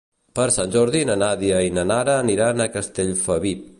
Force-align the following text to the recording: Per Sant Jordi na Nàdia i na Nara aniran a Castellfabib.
Per 0.37 0.45
Sant 0.53 0.71
Jordi 0.75 1.01
na 1.09 1.17
Nàdia 1.23 1.59
i 1.67 1.75
na 1.75 1.83
Nara 1.91 2.17
aniran 2.25 2.65
a 2.67 2.71
Castellfabib. 2.79 3.67